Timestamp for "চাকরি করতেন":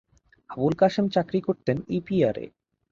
1.15-1.77